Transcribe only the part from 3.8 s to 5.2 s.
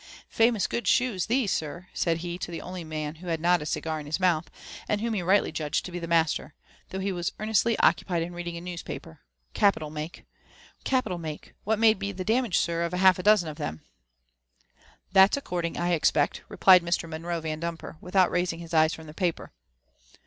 in his mouth, and whom